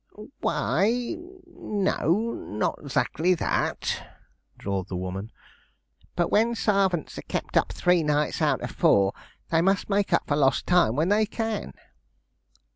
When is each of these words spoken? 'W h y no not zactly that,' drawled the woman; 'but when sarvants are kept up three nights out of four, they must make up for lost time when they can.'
'W 0.15 0.29
h 0.29 0.33
y 0.41 1.15
no 1.45 2.33
not 2.33 2.75
zactly 2.89 3.37
that,' 3.37 4.01
drawled 4.57 4.87
the 4.87 4.95
woman; 4.95 5.31
'but 6.15 6.29
when 6.31 6.55
sarvants 6.55 7.19
are 7.19 7.29
kept 7.29 7.55
up 7.55 7.71
three 7.71 8.01
nights 8.01 8.41
out 8.41 8.61
of 8.61 8.71
four, 8.71 9.13
they 9.51 9.61
must 9.61 9.91
make 9.91 10.11
up 10.11 10.23
for 10.25 10.35
lost 10.35 10.65
time 10.65 10.95
when 10.95 11.09
they 11.09 11.27
can.' 11.27 11.71